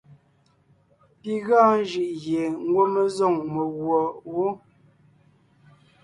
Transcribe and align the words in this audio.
Pi 1.21 1.31
gɔɔn 1.45 1.77
jʉʼ 1.89 2.11
gie 2.21 2.43
ngwɔ́ 2.65 2.85
mé 2.93 3.01
zôŋ 3.15 3.33
meguɔ 3.53 3.99
wó. 4.33 4.47